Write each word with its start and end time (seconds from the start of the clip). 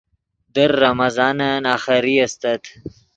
در 0.53 0.67
رمضانن 0.67 1.65
آخری 1.65 2.21
استت 2.21 2.65